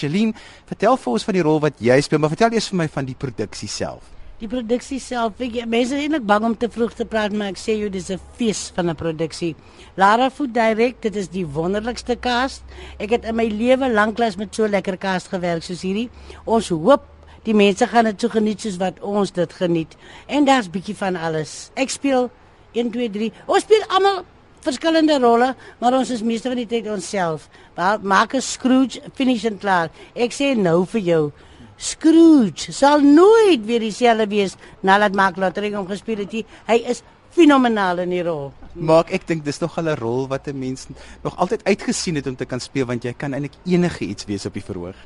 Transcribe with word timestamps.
Shalien, 0.00 0.32
vertel 0.70 0.96
vir 0.96 1.12
ons 1.12 1.26
van 1.28 1.36
die 1.36 1.44
rol 1.44 1.60
wat 1.62 1.82
jy 1.84 1.98
speel, 2.04 2.22
maar 2.22 2.32
vertel 2.32 2.56
eers 2.56 2.70
vir 2.72 2.80
my 2.82 2.88
van 2.88 3.08
die 3.08 3.18
produksie 3.18 3.68
self. 3.70 4.08
Die 4.40 4.48
produksie 4.48 4.96
self, 5.04 5.34
weet 5.36 5.58
jy, 5.58 5.64
mense 5.68 5.92
is 5.92 6.06
eintlik 6.06 6.24
bang 6.24 6.46
om 6.48 6.54
te 6.56 6.70
vroeg 6.72 6.94
te 6.96 7.04
praat, 7.04 7.34
maar 7.36 7.50
ek 7.52 7.58
sê 7.60 7.74
jou 7.76 7.90
dis 7.92 8.08
'n 8.08 8.20
fees 8.38 8.72
van 8.76 8.88
'n 8.88 8.96
produksie. 8.96 9.54
Lara 9.96 10.30
Food 10.30 10.54
Direct, 10.54 11.02
dit 11.02 11.16
is 11.16 11.28
die 11.28 11.44
wonderlikste 11.44 12.16
cast. 12.16 12.62
Ek 12.98 13.10
het 13.10 13.24
in 13.24 13.36
my 13.36 13.48
lewe 13.48 13.92
lanklaas 13.92 14.36
met 14.36 14.54
so 14.54 14.66
lekker 14.66 14.96
cast 14.96 15.28
gewerk 15.28 15.62
soos 15.62 15.82
hierdie. 15.82 16.08
Ons 16.46 16.70
hoop 16.70 17.04
die 17.44 17.54
mense 17.54 17.86
gaan 17.86 18.04
dit 18.04 18.20
so 18.20 18.28
geniet 18.28 18.60
soos 18.60 18.78
wat 18.78 19.00
ons 19.00 19.30
dit 19.30 19.52
geniet. 19.52 19.96
En 20.26 20.44
daar's 20.44 20.70
bietjie 20.70 20.96
van 20.96 21.16
alles. 21.16 21.70
Ek 21.74 21.90
speel 21.90 22.30
1 22.72 22.90
2 22.90 23.10
3. 23.10 23.32
Ons 23.46 23.62
speel 23.62 23.84
almal 23.88 24.24
verskillende 24.60 25.18
rolle, 25.18 25.54
maar 25.78 25.94
ons 25.98 26.10
is 26.10 26.22
meeste 26.22 26.48
van 26.48 26.56
die 26.56 26.66
tyd 26.66 26.88
onsself. 26.88 27.48
Maak 27.76 28.34
'n 28.34 28.40
Scrooge 28.40 29.00
finish 29.14 29.44
en 29.44 29.58
klaar. 29.58 29.90
Ek 30.14 30.32
sê 30.32 30.56
nou 30.56 30.86
vir 30.86 31.00
jou 31.00 31.32
Scrooge 31.80 32.72
sal 32.72 33.00
nooit 33.00 33.64
weer 33.64 33.80
dieselfde 33.80 34.26
wees 34.28 34.56
nadat 34.84 35.14
Mark 35.16 35.38
Lottering 35.40 35.74
hom 35.78 35.86
gespeel 35.88 36.26
het. 36.26 36.34
Hy 36.66 36.76
is 36.84 37.02
fenomenaal 37.32 38.02
in 38.04 38.12
die 38.12 38.22
rol. 38.26 38.50
Maak 38.74 39.10
ek 39.16 39.24
dink 39.26 39.44
dis 39.44 39.60
nog 39.60 39.78
'n 39.78 39.96
rol 39.96 40.28
wat 40.28 40.46
'n 40.46 40.58
mens 40.58 40.86
nog 41.22 41.36
altyd 41.36 41.64
uitgesien 41.64 42.14
het 42.14 42.26
om 42.26 42.36
te 42.36 42.44
kan 42.44 42.60
speel 42.60 42.86
want 42.86 43.02
jy 43.02 43.14
kan 43.16 43.32
eintlik 43.32 43.56
enige 43.64 44.04
iets 44.04 44.24
wees 44.24 44.46
op 44.46 44.52
die 44.52 44.64
verhoog. 44.64 44.96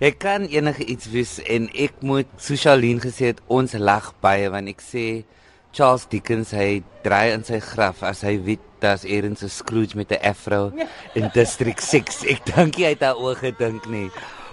Jy 0.00 0.10
kan 0.10 0.42
enige 0.42 0.84
iets 0.84 1.06
wees 1.06 1.38
en 1.42 1.68
ek 1.74 1.92
moet 2.00 2.26
Socialine 2.36 3.00
gesê 3.00 3.26
het 3.26 3.40
ons 3.46 3.72
lag 3.72 4.14
baie 4.20 4.50
want 4.50 4.68
ek 4.68 4.82
sê 4.82 5.24
Charles 5.72 6.04
Dickens 6.12 6.50
hy 6.52 6.82
draai 7.00 7.32
in 7.32 7.44
sy 7.48 7.56
graf 7.64 8.02
as 8.04 8.20
hy 8.26 8.36
weet 8.44 8.60
daar's 8.82 9.06
eers 9.08 9.42
'n 9.42 9.48
Scrooge 9.48 9.96
met 9.96 10.12
'n 10.12 10.20
afro 10.20 10.72
in 11.14 11.30
District 11.32 11.80
6. 11.92 12.24
Ek 12.28 12.44
dink 12.44 12.76
hy 12.76 12.92
het 12.92 13.00
daaroor 13.00 13.36
gedink 13.36 13.88
nie. 13.88 14.10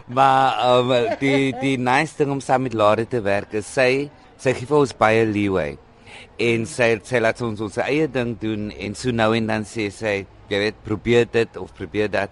Maar 0.07 0.79
um, 0.79 0.89
die 1.19 1.51
die 1.59 1.77
nice 1.77 2.15
ding 2.17 2.31
om 2.31 2.39
saam 2.39 2.63
met 2.63 2.73
Lara 2.73 3.05
te 3.05 3.21
werk 3.21 3.53
is 3.53 3.67
sy 3.67 4.09
sy 4.37 4.53
gee 4.53 4.65
vir 4.65 4.77
ons 4.79 4.95
baie 4.95 5.25
leeway. 5.25 5.77
En 6.39 6.65
sy 6.65 6.97
sy 7.03 7.19
laat 7.19 7.41
ons 7.41 7.59
ons 7.59 7.77
eie 7.77 8.07
ding 8.07 8.39
doen 8.39 8.71
en 8.71 8.95
so 8.95 9.11
nou 9.11 9.35
en 9.35 9.47
dan 9.47 9.65
sê 9.67 9.91
sy 9.91 10.25
jy 10.49 10.57
weet 10.57 10.83
probeer 10.83 11.27
dit 11.31 11.57
of 11.57 11.73
probeer 11.75 12.07
dat. 12.07 12.31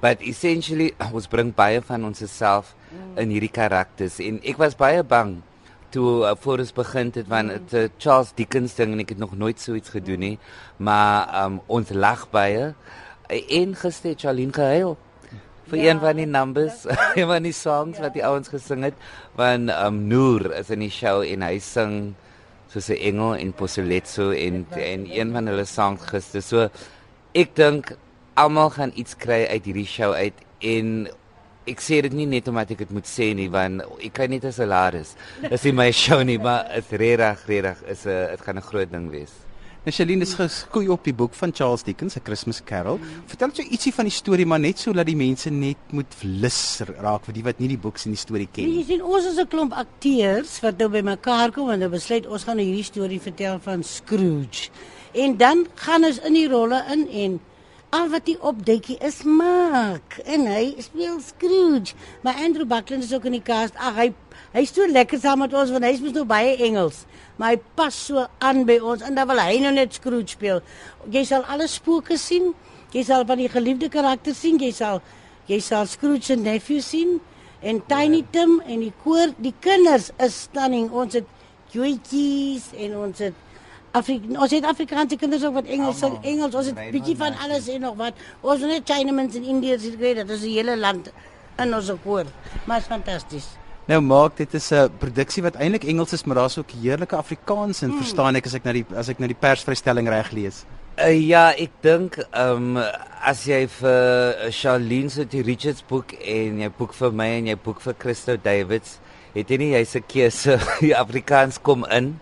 But 0.00 0.22
essentially 0.22 0.94
ons 1.12 1.28
bring 1.28 1.52
baie 1.54 1.80
van 1.80 2.04
ons 2.04 2.24
self 2.26 2.74
in 3.16 3.28
hierdie 3.28 3.52
karakters 3.52 4.20
en 4.20 4.40
ek 4.42 4.58
was 4.58 4.74
baie 4.74 5.02
bang 5.04 5.42
toe 5.92 6.24
uh, 6.24 6.32
voor 6.40 6.62
ons 6.64 6.72
begin 6.72 7.12
het 7.14 7.28
van 7.28 7.52
het, 7.52 7.74
uh, 7.76 7.86
Charles 7.98 8.32
Dickens 8.34 8.74
ding 8.78 8.94
en 8.94 9.04
ek 9.04 9.14
het 9.14 9.22
nog 9.22 9.36
nooit 9.38 9.60
so 9.60 9.76
iets 9.78 9.92
gedoen 9.92 10.24
nie. 10.24 10.36
Maar 10.76 11.44
um, 11.44 11.60
ons 11.66 11.92
lag 11.92 12.26
baie 12.32 12.72
en 13.32 13.74
gister 13.78 14.16
Charlene 14.18 14.52
gehuil 14.52 14.96
vir 15.70 15.78
ja, 15.78 15.92
een 15.92 16.00
van 16.02 16.18
die 16.18 16.26
numbers, 16.28 16.84
een 17.18 17.28
van 17.30 17.46
die 17.46 17.54
songs 17.56 17.96
ja. 17.96 18.06
wat 18.06 18.16
die 18.16 18.24
ouens 18.26 18.50
gesing 18.52 18.84
het, 18.88 18.98
van 19.38 19.70
um 19.72 20.02
Noor 20.10 20.50
is 20.58 20.72
in 20.74 20.84
die 20.84 20.92
show 20.92 21.22
en 21.24 21.44
hy 21.46 21.56
sing 21.62 22.14
soos 22.72 22.88
'n 22.90 23.00
engel 23.00 23.36
en 23.36 23.52
Posoletso 23.52 24.30
en 24.32 24.66
en 24.70 25.06
een 25.08 25.32
van 25.32 25.46
hulle 25.46 25.64
songs 25.68 26.08
gister. 26.08 26.42
So 26.42 26.68
ek 27.32 27.56
dink 27.56 27.94
almal 28.34 28.70
gaan 28.70 28.92
iets 28.94 29.16
kry 29.16 29.44
uit 29.48 29.64
hierdie 29.64 29.88
show 29.88 30.12
uit 30.12 30.36
en 30.60 31.08
ek 31.66 31.80
sê 31.80 32.00
dit 32.02 32.12
nie 32.12 32.26
net 32.26 32.48
omdat 32.48 32.70
ek 32.74 32.78
dit 32.78 32.90
moet 32.90 33.06
sê 33.06 33.32
nie 33.34 33.48
want 33.52 33.82
ek 34.02 34.12
kan 34.12 34.30
net 34.30 34.44
'n 34.44 34.68
laris. 34.68 35.14
Dis 35.50 35.64
nie 35.64 35.72
my 35.72 35.90
show 35.92 36.22
nie, 36.22 36.38
maar 36.38 36.66
is 36.76 36.90
regtig 36.90 37.46
regtig 37.46 37.82
is 37.88 38.06
'n 38.06 38.30
dit 38.30 38.40
gaan 38.40 38.56
'n 38.56 38.62
groot 38.62 38.90
ding 38.90 39.10
wees. 39.10 39.32
Nishaline 39.84 40.22
is 40.22 40.36
geskoei 40.38 40.86
op 40.94 41.02
die 41.02 41.12
boek 41.12 41.34
van 41.34 41.50
Charles 41.52 41.82
Dickens, 41.82 42.14
'n 42.16 42.22
Christmas 42.22 42.62
Carol. 42.62 43.00
Vertel 43.26 43.48
ons 43.48 43.56
so 43.56 43.62
ietsie 43.62 43.92
van 43.92 44.04
die 44.04 44.14
storie, 44.14 44.46
maar 44.46 44.60
net 44.60 44.78
so 44.78 44.92
dat 44.92 45.06
die 45.06 45.16
mense 45.16 45.50
net 45.50 45.76
moet 45.90 46.06
lus 46.22 46.82
raak 47.02 47.24
vir 47.24 47.34
die 47.34 47.42
wat 47.42 47.58
nie 47.58 47.68
die 47.68 47.78
boek 47.78 47.98
en 48.04 48.12
die 48.12 48.16
storie 48.16 48.48
ken 48.52 48.64
nie. 48.64 48.78
Jy 48.78 48.84
sien, 48.86 49.02
ons 49.02 49.24
is 49.24 49.38
'n 49.38 49.48
klomp 49.48 49.72
akteurs 49.72 50.60
wat 50.60 50.78
nou 50.78 50.88
bymekaar 50.88 51.50
kom 51.50 51.70
en 51.70 51.80
hulle 51.80 51.90
besluit 51.90 52.26
ons 52.26 52.44
gaan 52.44 52.56
nou 52.56 52.66
hierdie 52.66 52.84
storie 52.84 53.20
vertel 53.20 53.58
van 53.58 53.82
Scrooge. 53.82 54.70
En 55.14 55.36
dan 55.36 55.66
gaan 55.74 56.04
ons 56.04 56.18
in 56.18 56.32
die 56.32 56.48
rolle 56.48 56.84
in 56.88 57.08
en 57.08 57.40
al 57.92 58.08
wat 58.12 58.28
hy 58.30 58.38
opdekkie 58.40 58.96
is 59.04 59.20
maak 59.28 60.16
en 60.24 60.46
hy 60.48 60.72
speel 60.80 61.18
Scrooge. 61.20 61.92
Maar 62.24 62.40
Andrew 62.46 62.66
Buckland 62.68 63.04
is 63.04 63.12
ook 63.12 63.28
in 63.28 63.36
die 63.36 63.44
cast. 63.44 63.76
Ag 63.76 63.98
hy 64.00 64.12
Hy's 64.52 64.72
so 64.74 64.84
lekker 64.84 65.20
saam 65.20 65.40
met 65.40 65.54
ons 65.56 65.70
want 65.72 65.84
hy's 65.86 66.00
mos 66.04 66.12
nou 66.12 66.26
baie 66.28 66.52
Engels, 66.66 67.06
maar 67.40 67.54
hy 67.54 67.60
pas 67.78 67.96
so 68.08 68.26
aan 68.44 68.66
by 68.68 68.76
ons 68.84 69.04
en 69.06 69.16
dan 69.16 69.28
wil 69.30 69.40
hy 69.40 69.58
nou 69.62 69.72
net 69.72 69.96
Scrooge 69.96 70.34
speel. 70.34 70.60
Jy 71.12 71.22
sal 71.28 71.46
alle 71.48 71.68
spooke 71.72 72.18
sien. 72.20 72.50
Jy 72.92 73.06
sal 73.08 73.24
van 73.28 73.40
die 73.40 73.48
geliefde 73.48 73.88
karakter 73.92 74.36
sien. 74.36 74.60
Jy 74.60 74.72
sal 74.76 75.00
jy 75.48 75.56
sal 75.64 75.88
Scrooge 75.88 76.28
se 76.28 76.36
nephew 76.36 76.82
sien 76.84 77.16
en 77.64 77.80
Tiny 77.88 78.20
ja. 78.20 78.28
Tim 78.36 78.58
en 78.66 78.84
die 78.84 78.92
koor, 79.04 79.32
die 79.40 79.54
kinders 79.64 80.10
is 80.20 80.36
stunning. 80.48 80.90
Ons 80.92 81.16
het 81.16 81.28
joetjies 81.72 82.68
en 82.76 82.98
ons 83.06 83.24
het 83.24 83.36
Afrik 83.92 84.22
ons 84.32 84.52
het 84.54 84.64
Afrikaanse 84.64 85.16
kinders 85.20 85.42
ook 85.44 85.58
wat 85.58 85.66
Engels 85.68 85.98
sing, 86.00 86.14
Engels, 86.24 86.54
ons 86.56 86.70
het 86.70 86.78
bietjie 86.94 87.16
van 87.20 87.34
alles 87.44 87.66
en 87.68 87.82
nog 87.84 87.96
wat. 87.98 88.20
Ons 88.40 88.62
het 88.64 88.70
net 88.70 88.88
Chinese 88.88 89.38
en 89.38 89.48
Indiërs 89.56 89.84
gekry, 89.90 90.14
dit 90.14 90.30
is 90.30 90.42
'n 90.42 90.54
hele 90.54 90.76
land 90.78 91.12
in 91.58 91.74
ons 91.74 91.92
koor. 92.04 92.24
Maar 92.64 92.78
is 92.78 92.88
fantasties. 92.88 93.48
Nou 93.86 94.00
maak 94.00 94.36
dit 94.36 94.54
is 94.54 94.70
'n 94.72 94.90
produksie 94.98 95.42
wat 95.42 95.54
eintlik 95.54 95.84
Engels 95.84 96.12
is, 96.12 96.24
maar 96.24 96.36
daar's 96.36 96.58
ook 96.58 96.70
heerlike 96.70 97.16
Afrikaans 97.16 97.82
in, 97.82 97.90
mm. 97.90 97.96
verstaan 97.96 98.36
ek 98.36 98.46
as 98.46 98.54
ek 98.54 98.64
na 98.64 98.72
die 98.72 98.86
as 98.94 99.08
ek 99.08 99.18
na 99.18 99.26
die 99.26 99.36
persvrystelling 99.40 100.08
reg 100.08 100.30
lees. 100.30 100.64
Uh, 100.96 101.28
ja, 101.28 101.50
ek 101.50 101.70
dink 101.80 102.16
ehm 102.30 102.76
um, 102.76 102.84
as 103.22 103.44
jy 103.44 103.66
vir 103.68 104.50
Charlene 104.50 105.10
se 105.10 105.24
die 105.24 105.42
Richards 105.42 105.84
boek 105.88 106.12
en 106.12 106.60
jy 106.60 106.70
boek 106.78 106.94
vir 106.94 107.12
my 107.12 107.26
en 107.26 107.46
jy 107.46 107.56
boek 107.56 107.80
vir 107.80 107.94
Christo 107.98 108.36
Davids, 108.36 109.00
het 109.34 109.50
jy 109.50 109.56
nie 109.56 109.72
jy 109.72 109.84
se 109.84 110.00
keuse 110.00 110.58
die 110.80 110.96
Afrikaans 110.96 111.58
kom 111.58 111.84
in. 111.90 112.20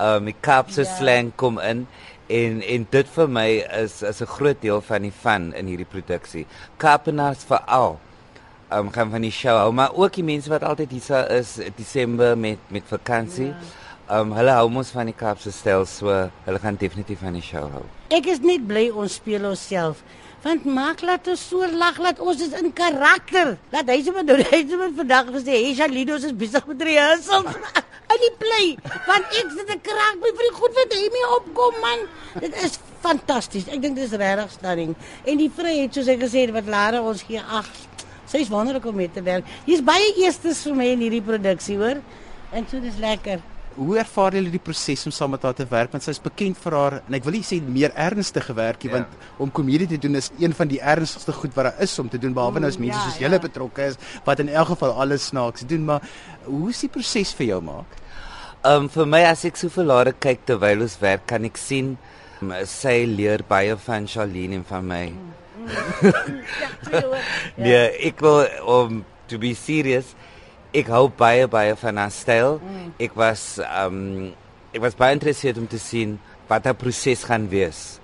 Um, 0.00 0.24
die 0.24 0.36
Kaapse 0.40 0.82
yeah. 0.82 0.90
Ja. 0.90 0.98
slang 0.98 1.32
kom 1.36 1.58
in 1.58 1.86
en 2.30 2.62
en 2.62 2.86
dit 2.90 3.08
vir 3.16 3.28
my 3.28 3.48
is 3.82 4.02
is 4.02 4.22
'n 4.22 4.26
groot 4.26 4.60
deel 4.62 4.80
van 4.80 5.02
die 5.02 5.12
fun 5.12 5.52
in 5.54 5.66
hierdie 5.66 5.88
produksie. 5.88 6.46
Kaapenaars 6.76 7.44
vir 7.44 7.60
al 7.66 7.98
um, 8.72 8.90
gaan 8.90 9.10
van 9.10 9.20
die 9.20 9.32
show 9.34 9.56
hou, 9.58 9.72
maar 9.72 9.94
ook 9.94 10.14
die 10.14 10.24
mense 10.24 10.50
wat 10.50 10.62
altyd 10.62 10.90
hier 10.90 11.30
is 11.30 11.58
Desember 11.76 12.38
met 12.38 12.58
met 12.68 12.82
vakansie. 12.86 13.46
Ja. 13.46 14.20
Um 14.20 14.32
hulle 14.32 14.50
hou 14.50 14.68
mos 14.70 14.88
van 14.90 15.06
die 15.06 15.14
Kaapse 15.14 15.52
styl, 15.52 15.84
so 15.86 16.30
hulle 16.44 16.58
gaan 16.58 16.76
definitief 16.76 17.18
van 17.18 17.32
die 17.32 17.42
show 17.42 17.68
hou. 17.70 17.84
Ek 18.08 18.26
is 18.26 18.40
net 18.42 18.66
bly 18.66 18.88
ons 18.90 19.14
speel 19.14 19.44
onsself. 19.44 20.02
Want 20.42 20.64
maak 20.64 21.02
laat 21.04 21.28
ons 21.28 21.48
so 21.48 21.66
lag 21.76 21.98
laat 21.98 22.18
ons 22.18 22.40
is 22.40 22.56
in 22.58 22.72
karakter. 22.72 23.58
Laat 23.70 23.92
hy 23.92 24.02
sommer 24.02 24.26
doen. 24.26 24.40
Hy 24.50 24.62
het 24.62 24.70
sommer 24.70 24.90
vandag 24.96 25.30
gesê, 25.36 25.60
"Hey 25.60 25.74
Shalino, 25.74 26.14
ons 26.14 26.24
is 26.24 26.36
besig 26.36 26.66
met 26.66 26.82
rehearsal." 26.82 27.44
En 28.10 28.22
die 28.24 28.32
bly, 28.38 28.64
want 29.06 29.36
ek 29.38 29.52
sit 29.56 29.70
'n 29.70 29.80
kraak 29.86 30.18
by 30.22 30.30
vir 30.36 30.46
die 30.48 30.56
goed 30.60 30.74
wat 30.74 30.94
hy 30.94 31.04
mee 31.14 31.28
opkom 31.36 31.80
man. 31.80 32.00
Dit 32.40 32.56
is 32.64 32.78
fantasties. 33.00 33.68
Ek 33.68 33.82
dink 33.82 33.96
dit 33.96 34.04
is 34.04 34.18
regtig 34.18 34.50
stunning. 34.50 34.96
En 35.24 35.38
die 35.38 35.50
vryheid 35.50 35.94
soos 35.94 36.08
ek 36.08 36.20
gesê 36.20 36.46
het 36.46 36.52
wat 36.52 36.66
Lara 36.66 37.02
ons 37.02 37.22
gee, 37.22 37.40
ag, 37.40 37.66
Sy 38.30 38.44
is 38.44 38.50
wonderlik 38.52 38.84
om 38.86 38.94
mee 38.94 39.10
te 39.10 39.22
werk. 39.26 39.46
Hier's 39.66 39.80
baie 39.82 40.12
eerstes 40.22 40.62
vir 40.62 40.76
my 40.78 40.92
in 40.92 41.00
hierdie 41.02 41.24
produksie, 41.24 41.74
hoor. 41.80 41.98
En 42.54 42.66
so 42.70 42.78
dis 42.82 43.00
lekker. 43.02 43.42
Hoe 43.74 43.96
ervaar 43.98 44.34
jy 44.36 44.42
die 44.50 44.60
proses 44.62 45.02
om 45.06 45.14
saam 45.14 45.32
met 45.34 45.42
haar 45.46 45.56
te 45.56 45.66
werk? 45.70 45.90
Want 45.94 46.04
sy 46.04 46.12
is 46.14 46.22
bekend 46.22 46.58
vir 46.62 46.76
haar 46.76 46.96
en 47.00 47.16
ek 47.18 47.26
wil 47.26 47.34
nie 47.38 47.46
sê 47.46 47.60
meer 47.62 47.94
ernstige 47.98 48.54
werkie 48.54 48.90
ja. 48.90 48.98
want 48.98 49.42
om 49.42 49.50
komedie 49.54 49.88
te 49.90 49.98
doen 50.02 50.18
is 50.18 50.30
een 50.42 50.54
van 50.54 50.70
die 50.70 50.80
ernstigste 50.82 51.34
goed 51.34 51.54
wat 51.56 51.70
daar 51.70 51.82
is 51.86 51.94
om 52.02 52.10
te 52.10 52.18
doen 52.22 52.34
behalwe 52.36 52.62
nou 52.62 52.70
as 52.70 52.78
mense 52.82 52.98
ja, 52.98 53.04
soos 53.06 53.22
julle 53.22 53.38
ja. 53.38 53.44
betrokke 53.46 53.86
is 53.92 53.98
wat 54.26 54.42
in 54.42 54.50
elk 54.50 54.74
geval 54.74 54.94
alles 55.06 55.30
snaaks 55.30 55.66
doen, 55.70 55.86
maar 55.86 56.06
hoe 56.50 56.68
is 56.74 56.82
die 56.82 56.90
proses 56.92 57.32
vir 57.38 57.52
jou 57.54 57.60
maak? 57.70 57.99
Ehm 58.60 58.82
um, 58.84 58.88
vir 58.92 59.06
my 59.08 59.22
as 59.24 59.46
ek 59.48 59.56
so 59.56 59.70
vir 59.72 59.86
Lara 59.88 60.10
kyk 60.12 60.42
terwyl 60.44 60.82
ons 60.84 60.98
werk, 61.00 61.22
kan 61.30 61.46
ek 61.48 61.56
sien 61.56 61.94
um, 62.42 62.50
sy 62.68 63.06
leer 63.08 63.40
baie 63.48 63.72
van 63.86 64.04
Charlene 64.04 64.58
en 64.58 64.66
van 64.68 64.84
my. 64.84 65.06
Mm. 65.16 65.30
nee, 67.64 67.78
ek 68.10 68.20
wil 68.20 68.42
om 68.68 69.00
to 69.32 69.40
be 69.40 69.54
serious. 69.56 70.12
Ek 70.76 70.92
hou 70.92 71.06
baie 71.08 71.48
baie 71.48 71.72
van 71.80 72.02
haar 72.02 72.12
styl. 72.12 72.58
Mm. 72.60 72.92
Ek 73.08 73.16
was 73.16 73.46
um 73.64 74.04
ek 74.76 74.84
was 74.84 74.98
baie 75.00 75.14
geïnteresseerd 75.14 75.64
om 75.64 75.64
te 75.64 75.80
sien 75.80 76.18
wat 76.52 76.68
haar 76.68 76.76
proses 76.76 77.24
gaan 77.32 77.48
wees. 77.48 77.96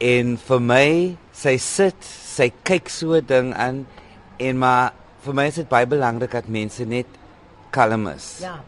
En 0.00 0.38
vir 0.40 0.66
my, 0.72 0.88
sy 1.36 1.58
sit, 1.60 2.00
sy 2.08 2.48
kyk 2.64 2.88
so 2.88 3.12
'n 3.20 3.28
ding 3.28 3.52
aan 3.52 3.84
en 4.40 4.56
maar 4.56 4.96
vir 5.20 5.36
my 5.36 5.50
is 5.52 5.60
dit 5.60 5.68
baie 5.68 5.84
belangrik 5.84 6.32
dat 6.32 6.48
mense 6.48 6.80
net 6.88 7.06
kalm 7.70 8.08
is. 8.08 8.38
Ja. 8.40 8.62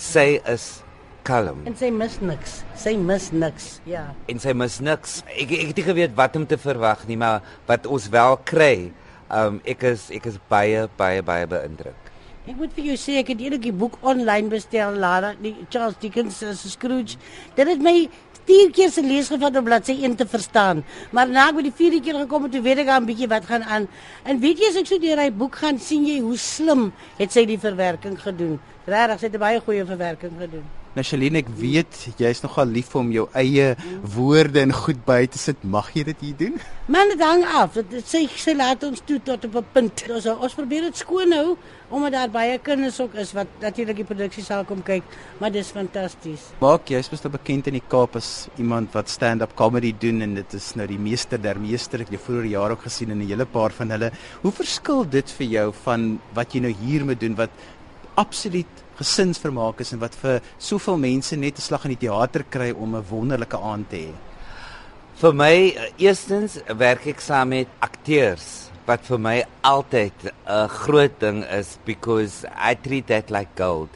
Sy 0.00 0.40
is 0.48 0.80
kalm. 1.28 1.60
En 1.68 1.76
sy 1.76 1.90
mis 1.92 2.16
niks. 2.24 2.60
Sy 2.80 2.94
mis 2.96 3.28
niks. 3.36 3.66
Ja. 3.88 4.06
En 4.32 4.40
sy 4.40 4.54
mis 4.56 4.78
niks. 4.84 5.18
Ek 5.36 5.52
ek 5.52 5.72
het 5.72 5.80
nie 5.82 5.88
geweet 5.90 6.14
wat 6.16 6.38
om 6.40 6.46
te 6.48 6.56
verwag 6.60 7.04
nie, 7.08 7.18
maar 7.20 7.44
wat 7.68 7.84
ons 7.86 8.08
wel 8.12 8.38
kry, 8.48 8.90
um 9.28 9.60
ek 9.68 9.84
is 9.92 10.08
ek 10.16 10.30
is 10.32 10.40
baie 10.50 10.86
baie 10.96 11.20
baie 11.26 11.48
beïndruk. 11.50 12.08
Ek 12.48 12.56
moet 12.56 12.72
vir 12.72 12.86
jou 12.88 12.96
sê 12.98 13.18
ek 13.20 13.34
het 13.34 13.42
eendag 13.44 13.60
die 13.62 13.74
boek 13.76 13.98
online 14.00 14.48
bestel, 14.50 14.96
Lara, 14.96 15.34
die 15.38 15.52
Charles 15.68 15.98
Dickens 16.00 16.40
se 16.40 16.54
Scrooge. 16.56 17.20
Dit 17.54 17.68
het 17.68 17.84
my 17.84 18.08
vier 18.46 18.70
keer 18.70 18.90
se 18.90 19.02
lees 19.02 19.28
gevat 19.28 19.56
om 19.56 19.64
bladsy 19.64 19.96
1 20.02 20.16
te 20.16 20.26
verstaan. 20.26 20.84
Maar 21.12 21.28
na 21.28 21.48
ek 21.48 21.54
by 21.60 21.62
die 21.62 21.76
vierde 21.76 22.00
keer 22.00 22.18
gekom 22.24 22.42
het, 22.46 22.52
toe 22.52 22.62
weet 22.62 22.78
ek 22.78 22.88
al 22.88 23.00
'n 23.00 23.06
bietjie 23.06 23.28
wat 23.28 23.44
gaan 23.44 23.62
aan. 23.62 23.88
En 24.24 24.40
weet 24.40 24.58
jy 24.58 24.68
as 24.68 24.76
ek 24.76 24.86
so 24.86 24.98
deur 24.98 25.18
hy 25.18 25.30
boek 25.30 25.56
gaan, 25.56 25.78
sien 25.78 26.06
jy 26.06 26.20
hoe 26.20 26.36
slim 26.36 26.92
het 27.18 27.32
sy 27.32 27.44
die 27.44 27.58
verwerking 27.58 28.20
gedoen. 28.20 28.60
Regtig, 28.86 29.18
sy 29.18 29.26
het 29.26 29.34
'n 29.34 29.38
baie 29.38 29.60
goeie 29.60 29.84
verwerking 29.84 30.32
gedoen. 30.38 30.79
Nou 30.90 31.04
Shalene, 31.06 31.38
ek 31.38 31.50
weet 31.54 31.98
jy's 32.18 32.40
nogal 32.42 32.66
lief 32.74 32.88
om 32.98 33.12
jou 33.14 33.28
eie 33.38 33.76
woorde 34.10 34.58
en 34.64 34.72
goed 34.74 34.98
by 35.06 35.20
te 35.30 35.38
sit. 35.38 35.60
Mag 35.62 35.92
jy 35.94 36.02
dit 36.08 36.24
hier 36.26 36.38
doen? 36.40 36.56
Man, 36.90 37.12
dit 37.12 37.22
hang 37.22 37.44
af. 37.46 37.78
Dit 37.92 38.08
sê 38.10 38.24
sy 38.26 38.56
laat 38.58 38.82
ons 38.88 38.98
toe 39.06 39.20
tot 39.22 39.46
op 39.46 39.54
'n 39.60 39.68
punt. 39.74 40.02
Ons 40.10 40.26
ons 40.26 40.56
probeer 40.58 40.88
dit 40.90 40.96
skoon 40.98 41.30
hou 41.32 41.56
omdat 41.90 42.12
daar 42.12 42.30
baie 42.30 42.58
kinders 42.58 43.00
ook 43.00 43.14
is 43.14 43.32
wat 43.34 43.46
natuurlik 43.60 43.96
die 43.96 44.04
produksie 44.04 44.44
sal 44.44 44.64
kom 44.64 44.82
kyk, 44.82 45.02
maar 45.40 45.50
dis 45.50 45.70
fantasties. 45.70 46.50
Maak 46.60 46.86
jy's 46.86 47.10
mos 47.10 47.22
nou 47.22 47.32
bekend 47.32 47.66
in 47.66 47.74
die 47.74 47.88
Kaap 47.88 48.16
as 48.16 48.48
iemand 48.58 48.92
wat 48.92 49.08
stand-up 49.08 49.56
comedy 49.56 49.92
doen 49.98 50.22
en 50.22 50.34
dit 50.34 50.54
is 50.54 50.74
nou 50.74 50.86
die 50.86 50.98
meester 50.98 51.38
der 51.38 51.58
meester. 51.58 52.00
Ek 52.00 52.10
het 52.10 52.18
jou 52.18 52.24
vroeër 52.26 52.46
jare 52.50 52.72
ook 52.72 52.82
gesien 52.82 53.10
in 53.10 53.22
'n 53.22 53.28
hele 53.28 53.46
paar 53.46 53.70
van 53.70 53.90
hulle. 53.90 54.10
Hoe 54.42 54.52
verskil 54.52 55.04
dit 55.08 55.30
vir 55.30 55.46
jou 55.46 55.72
van 55.84 56.20
wat 56.34 56.52
jy 56.54 56.60
nou 56.60 56.74
hier 56.82 57.04
moet 57.04 57.20
doen 57.20 57.34
wat 57.36 57.50
absoluut 58.20 58.84
gesinsvermaak 59.00 59.80
is 59.80 59.94
en 59.94 60.02
wat 60.02 60.16
vir 60.22 60.40
soveel 60.58 60.98
mense 61.00 61.36
net 61.36 61.58
'n 61.58 61.66
slag 61.68 61.84
in 61.84 61.96
die 61.96 62.06
teater 62.06 62.44
kry 62.44 62.70
om 62.72 62.96
'n 62.96 63.08
wonderlike 63.10 63.56
aand 63.56 63.88
te 63.90 63.96
hê. 63.96 64.12
Vir 65.20 65.32
my, 65.34 65.54
eerstens 65.98 66.58
werk 66.66 67.06
ek 67.06 67.20
saam 67.20 67.48
met 67.48 67.68
akteurs 67.80 68.70
wat 68.86 69.04
vir 69.04 69.18
my 69.18 69.44
altyd 69.62 70.32
'n 70.48 70.68
groot 70.68 71.20
ding 71.20 71.44
is 71.44 71.78
because 71.84 72.44
I 72.56 72.74
treat 72.74 73.06
that 73.06 73.30
like 73.30 73.50
gold. 73.56 73.90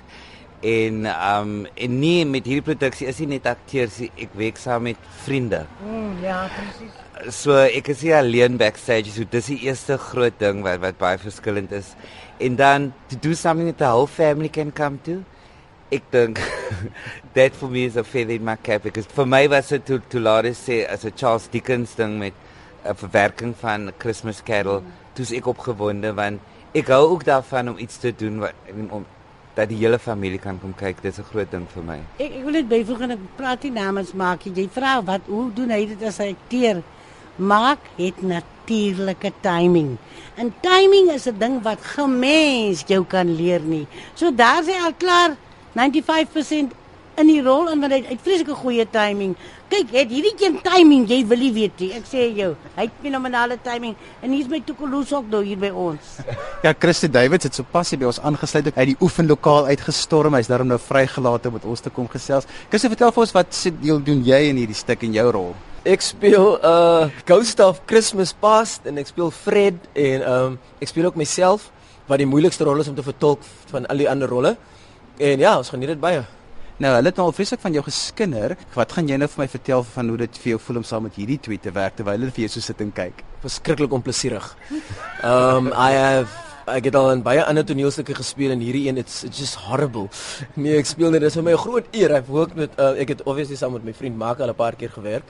En 0.61 1.07
um 1.07 1.67
en 1.77 1.99
nie 2.01 2.25
met 2.25 2.45
hierdie 2.45 2.65
produksie 2.65 3.07
is 3.07 3.19
nie 3.19 3.27
net 3.27 3.47
akteurs, 3.47 4.01
ek 4.01 4.31
werk 4.35 4.57
saam 4.57 4.83
met 4.83 4.97
vriende. 5.25 5.67
Mm, 5.85 6.23
ja, 6.23 6.49
presies. 6.57 7.35
So 7.35 7.53
ek 7.53 7.89
is 7.89 8.01
hier 8.01 8.17
alleen 8.17 8.57
backstage, 8.57 9.11
so 9.11 9.25
dis 9.31 9.47
die 9.47 9.61
eerste 9.67 9.99
groot 9.99 10.39
ding 10.39 10.63
wat 10.63 10.81
wat 10.81 10.99
baie 10.99 11.19
verskillend 11.19 11.73
is. 11.73 11.95
En 12.39 12.57
dan 12.57 12.93
to 13.09 13.17
do 13.17 13.35
something 13.35 13.67
that 13.67 13.79
the 13.79 13.87
whole 13.87 14.07
family 14.07 14.49
can 14.49 14.73
come 14.73 14.99
to. 15.05 15.25
Ek 15.91 16.03
dink 16.11 16.41
that 17.35 17.55
for 17.55 17.69
me 17.69 17.85
is 17.85 17.97
a 17.97 18.05
feather 18.05 18.35
in 18.35 18.45
my 18.45 18.57
cap 18.57 18.83
because 18.83 19.07
for 19.07 19.27
my 19.27 19.47
was 19.47 19.71
it 19.73 19.87
to 19.87 20.01
to 20.11 20.19
laat 20.19 20.45
sê 20.57 20.85
as 20.89 21.05
'n 21.05 21.13
Charles 21.15 21.49
Dickens 21.49 21.95
ding 21.95 22.19
met 22.19 22.35
'n 22.85 22.95
verwerking 22.95 23.55
van 23.55 23.93
Christmas 23.99 24.43
Carol, 24.43 24.81
mm. 24.81 24.93
toe's 25.15 25.33
ek 25.33 25.47
opgewonde 25.47 26.15
want 26.15 26.41
ek 26.75 26.89
hou 26.89 27.05
ook 27.13 27.25
daarvan 27.25 27.69
om 27.69 27.79
iets 27.79 27.99
te 27.99 28.11
doen 28.17 28.41
wat 28.41 28.53
om 28.91 29.07
dat 29.55 29.71
die 29.71 29.79
hele 29.79 29.99
familie 29.99 30.39
kan 30.43 30.59
kom 30.61 30.75
kyk. 30.75 31.03
Dit 31.03 31.13
is 31.13 31.19
'n 31.19 31.31
groot 31.31 31.51
ding 31.51 31.67
vir 31.69 31.83
my. 31.83 32.01
Ek 32.19 32.33
ek 32.33 32.43
wil 32.45 32.53
net 32.53 32.69
byvoeg 32.69 33.01
en 33.01 33.11
ek 33.11 33.19
praat 33.37 33.63
nie 33.63 33.71
namens 33.71 34.13
maak 34.13 34.43
jy 34.43 34.69
vra 34.69 35.03
wat 35.03 35.21
hoe 35.27 35.53
doen 35.53 35.71
hy 35.71 35.87
dit 35.87 36.03
as 36.03 36.19
hy 36.19 36.35
akteer? 36.35 36.83
Maak 37.37 37.79
het 37.97 38.23
natuurlike 38.65 39.33
timing. 39.41 39.97
En 40.37 40.53
timing 40.61 41.11
is 41.11 41.27
'n 41.27 41.39
ding 41.39 41.63
wat 41.63 41.79
gemens 41.81 42.85
jou 42.87 43.05
kan 43.05 43.37
leer 43.37 43.61
nie. 43.61 43.87
So 44.15 44.31
daar's 44.35 44.67
hy 44.67 44.81
al 44.85 44.95
klaar 44.97 45.37
95% 45.73 46.73
in 47.17 47.27
die 47.27 47.43
rol 47.43 47.71
en 47.71 47.81
want 47.81 47.93
hy 47.93 48.03
het 48.09 48.21
vreeslike 48.21 48.55
goeie 48.55 48.87
timing. 48.91 49.37
Kyk, 49.69 49.91
het 49.93 50.11
hierdie 50.11 50.35
een 50.39 50.61
timing, 50.63 51.09
jy 51.09 51.27
wil 51.27 51.39
nie 51.39 51.53
weet 51.53 51.79
nie. 51.79 51.93
Ek 51.93 52.05
sê 52.05 52.35
jou, 52.35 52.57
hy 52.75 52.83
het 52.83 52.91
fenomenale 53.03 53.59
timing 53.63 53.95
en 54.23 54.31
hier's 54.31 54.49
my 54.49 54.61
Tokolus 54.61 55.13
ook 55.13 55.29
nou 55.31 55.45
hier 55.45 55.59
by 55.59 55.71
ons. 55.71 56.19
Ja, 56.65 56.73
Christie 56.73 57.11
Davids 57.11 57.45
het 57.45 57.55
sopas 57.55 57.91
hier 57.91 57.99
by 57.99 58.07
ons 58.07 58.21
aangesluit 58.21 58.73
uit 58.77 58.87
die 58.87 58.97
oefenlokaal 59.01 59.67
uitgestorm. 59.67 60.35
Hy's 60.35 60.49
daarom 60.49 60.67
nou 60.67 60.79
vrygelaat 60.79 61.47
om 61.47 61.53
met 61.53 61.65
ons 61.65 61.81
te 61.81 61.91
kom 61.91 62.09
gesels. 62.09 62.47
Christie, 62.71 62.89
vertel 62.89 63.13
vir 63.13 63.21
ons 63.21 63.33
wat 63.33 63.55
se 63.55 63.71
deel 63.71 64.01
doen 64.03 64.25
jy 64.25 64.49
in 64.49 64.57
hierdie 64.57 64.75
stuk 64.75 65.03
en 65.05 65.13
jou 65.13 65.31
rol? 65.31 65.55
Ek 65.85 66.01
speel 66.01 66.55
uh 66.65 67.11
Ghost 67.29 67.61
of 67.61 67.83
Christmas 67.85 68.31
Past 68.33 68.87
en 68.89 68.97
ek 68.97 69.11
speel 69.11 69.29
Fred 69.29 69.83
en 69.93 70.23
um 70.25 70.55
ek 70.81 70.89
speel 70.89 71.11
ook 71.11 71.19
myself 71.21 71.67
wat 72.09 72.23
die 72.23 72.29
moeilikste 72.29 72.65
rol 72.65 72.81
is 72.81 72.89
om 72.89 72.97
te 72.97 73.05
vertolk 73.05 73.45
van 73.69 73.85
al 73.93 74.01
die 74.01 74.09
ander 74.09 74.33
rolle. 74.33 74.55
En 75.21 75.45
ja, 75.45 75.53
ons 75.61 75.69
geniet 75.69 75.93
dit 75.93 76.01
baie. 76.01 76.23
Nou, 76.81 76.95
hulle 76.97 77.13
het 77.13 77.21
nou 77.21 77.27
al 77.29 77.37
vreeslik 77.37 77.61
van 77.61 77.77
jou 77.77 77.85
geskinder. 77.85 78.57
Wat 78.73 78.97
gaan 78.97 79.13
jy 79.13 79.21
nou 79.21 79.29
vir 79.35 79.45
my 79.45 79.49
vertel 79.53 79.85
van 79.93 80.09
hoe 80.09 80.17
dit 80.25 80.41
vir 80.41 80.55
jou 80.55 80.63
voel 80.65 80.81
om 80.81 80.89
saam 80.89 81.05
met 81.05 81.21
hierdie 81.21 81.39
twee 81.45 81.61
te 81.61 81.75
werk 81.77 82.01
terwyl 82.01 82.17
hulle 82.17 82.33
vir 82.33 82.47
jou 82.47 82.55
so 82.57 82.65
sit 82.65 82.81
en 82.81 82.91
kyk? 83.03 83.21
Verskriklik 83.45 83.93
onplesierig. 84.01 84.49
Um 85.25 85.71
I 85.73 85.93
have 85.97 86.44
ek 86.67 86.89
het 86.89 86.95
al 86.97 87.11
in 87.13 87.23
baie 87.25 87.43
ander 87.45 87.65
toneelstukke 87.67 88.15
gespeel 88.17 88.55
en 88.55 88.63
hierdie 88.65 88.87
een 88.89 88.99
it's, 89.01 89.23
it's 89.25 89.39
just 89.39 89.59
horrible. 89.67 90.09
Nee, 90.57 90.79
ek 90.79 90.89
speel 90.89 91.11
net 91.11 91.21
dis 91.21 91.37
vir 91.37 91.45
my 91.45 91.53
'n 91.53 91.63
groot 91.65 91.87
eer. 91.93 92.17
I've 92.17 92.29
worked 92.29 92.57
met 92.57 92.73
uh, 92.79 92.95
ek 93.01 93.09
het 93.09 93.23
obviously 93.25 93.57
saam 93.57 93.73
met 93.73 93.85
my 93.85 93.93
vriend 93.93 94.17
Mark 94.17 94.41
al 94.41 94.49
'n 94.49 94.55
paar 94.55 94.77
keer 94.77 94.91
gewerk. 94.91 95.25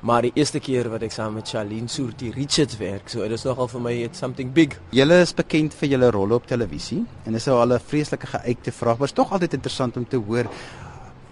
Maar 0.00 0.22
die 0.22 0.32
eerste 0.34 0.60
keer 0.60 0.88
wat 0.88 1.02
ek 1.02 1.12
saam 1.12 1.34
met 1.34 1.48
Charlene 1.48 1.88
Soortie 1.88 2.32
Richards 2.32 2.76
werk, 2.78 3.08
so 3.08 3.22
dit 3.22 3.32
is 3.32 3.44
nogal 3.44 3.68
vir 3.68 3.80
my 3.80 3.92
it's 3.92 4.18
something 4.18 4.52
big. 4.52 4.78
Julle 4.90 5.20
is 5.20 5.34
bekend 5.34 5.74
vir 5.74 5.88
julle 5.88 6.10
rolle 6.10 6.34
op 6.34 6.46
televisie 6.46 7.04
en 7.24 7.32
dis 7.32 7.46
nou 7.46 7.58
al 7.60 7.72
'n 7.72 7.80
vreeslike 7.80 8.26
geuite 8.26 8.72
vraag, 8.72 8.98
maar 8.98 9.08
is 9.08 9.12
tog 9.12 9.32
altyd 9.32 9.54
interessant 9.54 9.96
om 9.96 10.06
te 10.08 10.16
hoor 10.16 10.46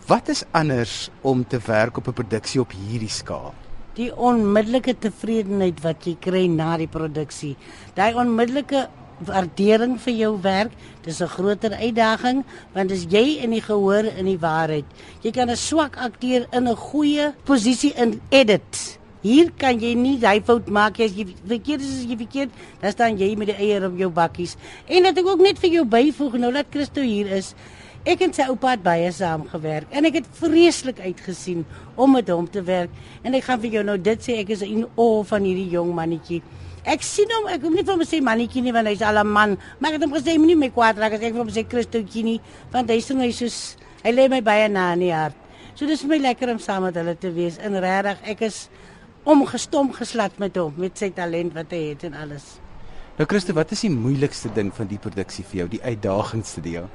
wat 0.07 0.29
is 0.29 0.45
anders 0.53 1.11
om 1.23 1.47
te 1.47 1.59
werk 1.67 1.97
op 1.97 2.09
'n 2.09 2.13
produksie 2.13 2.61
op 2.61 2.73
hierdie 2.73 3.09
skaal? 3.09 3.55
Die 3.95 4.11
onmiddellike 4.17 4.99
tevredenheid 4.99 5.81
wat 5.81 6.05
jy 6.05 6.17
kry 6.21 6.47
na 6.47 6.77
die 6.77 6.89
produksie. 6.89 7.57
Daai 7.95 8.15
onmiddellike 8.15 8.89
waardering 9.19 9.99
vir 10.01 10.15
jou 10.15 10.33
werk. 10.43 10.73
Dis 11.03 11.21
'n 11.21 11.29
groter 11.29 11.73
uitdaging 11.73 12.45
want 12.73 12.93
as 12.93 13.07
jy 13.09 13.39
in 13.43 13.51
die 13.51 13.63
gehoor 13.63 14.05
in 14.05 14.27
die 14.27 14.39
waarheid, 14.39 14.85
jy 15.23 15.31
kan 15.31 15.51
'n 15.51 15.57
swak 15.57 15.97
akteur 15.97 16.47
in 16.53 16.69
'n 16.69 16.77
goeie 16.77 17.33
posisie 17.45 17.93
in 17.97 18.21
edit. 18.31 18.99
Hier 19.23 19.51
kan 19.57 19.81
jy 19.81 19.95
nie 19.95 20.19
daai 20.19 20.43
fout 20.45 20.69
maak 20.69 21.01
as 21.01 21.15
jy 21.17 21.25
verkeerd 21.49 21.81
is 21.81 22.01
as 22.01 22.05
jy 22.05 22.17
verkeerd, 22.17 22.51
dan 22.81 22.93
staan 22.93 23.17
jy 23.17 23.37
met 23.37 23.47
die 23.47 23.57
eier 23.57 23.87
op 23.87 23.97
jou 23.97 24.11
bakkies. 24.11 24.57
En 24.87 25.03
dat 25.03 25.17
ek 25.17 25.27
ook 25.27 25.41
net 25.41 25.59
vir 25.59 25.71
jou 25.71 25.85
byvoeg 25.85 26.33
nou 26.33 26.53
dat 26.53 26.67
Christo 26.71 27.01
hier 27.01 27.27
is. 27.27 27.55
Ek 28.05 28.21
en 28.21 28.35
sy 28.37 28.45
oupa 28.53 28.75
het 28.75 28.83
baie 28.85 29.09
saam 29.17 29.47
gewerk 29.49 29.89
en 29.97 30.05
ek 30.05 30.19
het 30.19 30.27
vreeslik 30.37 30.99
uitgesien 31.01 31.63
om 31.97 32.13
met 32.13 32.29
hom 32.29 32.45
te 32.45 32.61
werk 32.61 32.93
en 33.25 33.33
ek 33.33 33.47
gaan 33.47 33.63
vir 33.63 33.79
jou 33.79 33.85
nou 33.89 33.97
dit 33.97 34.27
sê 34.27 34.37
ek 34.43 34.53
is 34.53 34.65
in 34.67 34.85
awe 34.85 35.23
van 35.25 35.47
hierdie 35.49 35.71
jong 35.73 35.95
mannetjie. 35.97 36.43
Ek 36.85 37.01
sien 37.01 37.31
hom, 37.33 37.47
ek 37.49 37.63
hoef 37.65 37.73
nie 37.73 37.83
vir 37.83 37.95
hom 37.95 38.03
sê 38.05 38.21
mannetjie 38.21 38.61
nie 38.61 38.73
want 38.77 38.91
hy's 38.91 39.01
al 39.01 39.19
'n 39.23 39.27
man, 39.27 39.57
maar 39.81 39.93
ek 39.93 39.97
het 39.97 40.05
hom 40.05 40.13
gesê 40.13 40.37
moenie 40.37 40.57
my 40.57 40.69
kwaad 40.69 40.99
raak 40.99 41.15
as 41.17 41.23
ek 41.23 41.33
vir 41.33 41.41
hom 41.41 41.49
sê 41.49 41.65
Christoetjie 41.65 42.25
nie, 42.25 42.41
want 42.73 42.91
hy 42.91 43.01
sing 43.01 43.21
hy 43.21 43.31
soos 43.33 43.77
hy 44.05 44.13
lê 44.13 44.29
my 44.29 44.41
baie 44.41 44.69
na 44.69 44.93
in 44.93 45.01
die 45.01 45.13
hart. 45.13 45.37
So 45.75 45.87
dis 45.87 46.03
vir 46.03 46.09
my 46.09 46.19
lekker 46.19 46.51
om 46.53 46.59
saam 46.59 46.83
met 46.83 46.95
hulle 46.95 47.17
te 47.17 47.33
wees. 47.33 47.57
In 47.59 47.75
regtig, 47.75 48.19
ek 48.23 48.43
is 48.43 48.69
omgestom 49.25 49.93
geslat 49.93 50.39
met 50.39 50.57
hom, 50.57 50.75
met 50.77 50.99
sy 50.99 51.09
talent 51.11 51.55
wat 51.55 51.73
hy 51.73 51.95
het 51.95 52.05
en 52.05 52.15
alles. 52.15 52.61
Nou 53.17 53.27
Christo, 53.27 53.55
wat 53.55 53.73
is 53.73 53.81
die 53.81 53.91
moeilikste 53.91 54.53
ding 54.53 54.71
van 54.75 54.87
die 54.87 54.99
produksie 54.99 55.45
vir 55.45 55.59
jou, 55.63 55.69
die 55.69 55.83
uitdagendste 55.83 56.61
deel? 56.61 56.89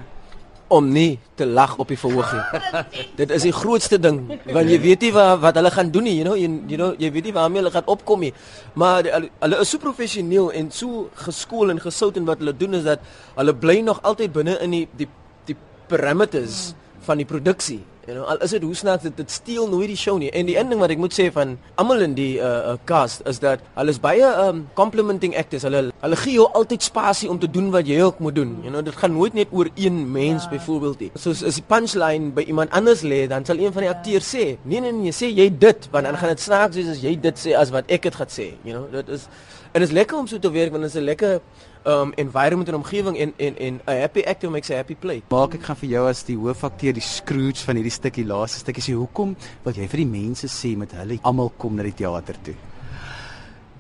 Om 0.70 0.88
nie 0.94 1.20
te 1.40 1.46
lag 1.46 1.76
op 1.82 1.90
die 1.90 1.98
verhoog 1.98 2.32
nie. 2.34 2.82
Dit 3.20 3.34
is 3.36 3.46
die 3.48 3.54
grootste 3.56 4.00
ding 4.02 4.22
want 4.54 4.70
jy 4.70 4.80
weet 4.84 5.06
nie 5.08 5.12
wat 5.16 5.42
wat 5.44 5.60
hulle 5.60 5.72
gaan 5.74 5.92
doen 5.94 6.06
nie, 6.06 6.16
you 6.20 6.26
know, 6.28 6.38
you, 6.38 6.50
you 6.70 6.80
know, 6.80 6.92
jy 7.02 7.12
weet 7.16 7.30
nie 7.30 7.36
waarmee 7.36 7.64
hulle 7.64 7.74
gaan 7.74 7.90
opkom 7.90 8.26
nie. 8.26 8.34
Maar 8.80 9.06
die, 9.06 9.14
hulle 9.44 9.62
is 9.64 9.74
so 9.74 9.82
professioneel 9.82 10.52
en 10.60 10.72
so 10.74 11.08
geskool 11.26 11.74
en 11.74 11.82
gesout 11.82 12.20
in 12.22 12.28
wat 12.30 12.44
hulle 12.44 12.56
doen 12.58 12.78
is 12.80 12.86
dat 12.88 13.06
hulle 13.38 13.56
bly 13.56 13.80
nog 13.86 14.02
altyd 14.06 14.36
binne 14.36 14.60
in 14.66 14.78
die 14.78 14.86
die 15.00 15.10
die 15.50 15.58
parameters 15.90 16.74
van 17.08 17.22
die 17.22 17.28
produksie. 17.28 17.82
You 18.10 18.18
know, 18.18 18.26
al 18.26 18.40
is 18.42 18.56
dit 18.56 18.64
hoe 18.66 18.74
snaaks 18.74 19.04
dit 19.06 19.18
dit 19.22 19.30
steel 19.32 19.68
nooit 19.70 19.92
die 19.92 19.98
show 20.00 20.16
nie. 20.18 20.32
En 20.34 20.48
die 20.50 20.56
een 20.58 20.72
ding 20.72 20.80
wat 20.82 20.90
ek 20.90 20.98
moet 20.98 21.14
sê 21.14 21.28
van 21.34 21.52
almal 21.78 22.02
in 22.02 22.16
die 22.18 22.40
uh, 22.42 22.72
uh 22.72 22.78
cast 22.90 23.22
is 23.30 23.38
dat 23.44 23.62
hulle 23.76 23.94
is 23.94 24.00
baie 24.02 24.32
um 24.48 24.64
complimenting 24.80 25.36
actors. 25.38 25.68
Hulle 25.68 25.84
hulle 25.92 26.18
gee 26.24 26.40
jou 26.40 26.48
altyd 26.58 26.88
spasie 26.88 27.30
om 27.30 27.38
te 27.38 27.50
doen 27.54 27.70
wat 27.76 27.86
jy 27.86 28.00
ook 28.02 28.24
moet 28.26 28.40
doen. 28.40 28.56
You 28.66 28.74
know, 28.74 28.82
dit 28.88 28.98
gaan 28.98 29.14
nooit 29.14 29.38
net 29.38 29.54
oor 29.54 29.70
een 29.78 30.02
mens 30.16 30.48
ja. 30.48 30.56
byvoorbeeld 30.56 31.06
nie. 31.06 31.12
Soos 31.22 31.44
as 31.46 31.62
die 31.62 31.66
punchline 31.70 32.34
by 32.34 32.48
iemand 32.50 32.74
anders 32.74 33.06
lê, 33.06 33.28
dan 33.30 33.46
sal 33.46 33.62
een 33.62 33.78
van 33.78 33.86
die 33.86 33.94
akteurs 33.94 34.34
sê, 34.34 34.58
"Nee 34.64 34.82
nee 34.82 34.96
nee, 35.04 35.14
sê 35.14 35.30
jy 35.30 35.46
dit," 35.54 35.90
want 35.94 36.10
dan 36.10 36.18
gaan 36.18 36.34
dit 36.34 36.42
snaaks 36.42 36.82
wees 36.82 36.90
as 36.90 37.06
jy 37.06 37.14
dit 37.14 37.38
sê 37.46 37.54
as 37.54 37.70
wat 37.70 37.86
ek 37.94 38.10
dit 38.10 38.16
gaan 38.16 38.34
sê. 38.34 38.50
You 38.66 38.74
know, 38.74 38.90
dit 38.92 39.10
is 39.20 39.30
en 39.72 39.82
dit 39.84 39.90
is 39.90 39.94
lekker 39.94 40.18
om 40.18 40.28
so 40.28 40.40
te 40.42 40.50
werk 40.50 40.72
want 40.72 40.82
dit 40.84 40.96
is 40.96 40.98
'n 40.98 41.06
lekker 41.06 41.42
um 41.88 42.12
environment 42.16 42.68
en 42.68 42.76
omgewing 42.76 43.18
en 43.18 43.34
en 43.38 43.58
en 43.58 43.82
'n 43.86 44.00
happy 44.02 44.22
actor 44.26 44.52
makes 44.52 44.70
a 44.72 44.76
happy 44.76 44.96
play. 44.96 45.24
Maak 45.30 45.54
ek 45.54 45.64
gaan 45.64 45.76
vir 45.76 45.90
jou 45.90 46.08
as 46.08 46.24
die 46.24 46.36
hoofakteur 46.36 46.94
die 46.94 47.02
Scrooge 47.02 47.64
van 47.66 47.76
hierdie 47.76 47.92
stukkie 47.92 48.26
laaste 48.26 48.60
stukkie 48.60 48.84
sê 48.84 48.94
hoekom 48.94 49.36
wil 49.64 49.74
jy 49.74 49.88
vir 49.88 49.98
die 49.98 50.06
mense 50.06 50.48
sê 50.48 50.78
met 50.78 50.92
hulle 50.92 51.20
almal 51.22 51.52
kom 51.58 51.76
na 51.76 51.84
die 51.84 51.94
teater 51.94 52.36
toe? 52.44 52.56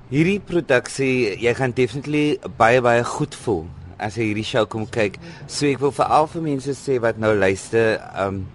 Hierdie 0.10 0.40
produksie, 0.40 1.38
jy 1.38 1.54
gaan 1.54 1.72
definitely 1.72 2.40
baie 2.58 2.82
baie 2.82 3.04
goed 3.04 3.36
voel 3.36 3.68
as 4.00 4.16
jy 4.16 4.24
hierdie 4.24 4.48
show 4.48 4.66
kom 4.66 4.88
kyk. 4.88 5.20
So 5.48 5.68
ek 5.68 5.80
wil 5.80 5.92
vir 5.92 6.06
al 6.06 6.28
vir 6.28 6.42
mense 6.42 6.72
sê 6.72 7.00
wat 7.02 7.20
nou 7.20 7.36
luister, 7.36 8.00
um 8.16 8.48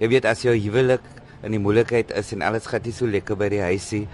jy 0.00 0.08
weet 0.08 0.24
as 0.24 0.42
jou 0.42 0.56
huwelik 0.56 1.02
in 1.44 1.52
die 1.52 1.60
moeilikheid 1.60 2.10
is 2.16 2.32
en 2.32 2.42
alles 2.42 2.66
gaan 2.66 2.82
nie 2.84 2.92
so 2.92 3.06
lekker 3.06 3.36
by 3.36 3.48
die 3.48 3.60
huisie. 3.60 4.08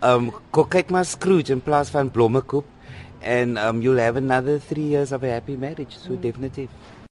Um 0.00 0.30
kom 0.50 0.68
kyk 0.70 0.90
maar 0.90 1.04
Scrooge 1.04 1.52
in 1.52 1.60
plaas 1.60 1.90
van 1.90 2.10
Blommekoop 2.10 2.77
and 3.22 3.58
um, 3.58 3.82
you'll 3.82 3.98
have 3.98 4.16
another 4.16 4.58
three 4.58 4.82
years 4.82 5.12
of 5.12 5.24
a 5.24 5.28
happy 5.28 5.56
marriage. 5.56 5.96
So 5.96 6.10
mm. 6.10 6.20
definitely. 6.20 6.68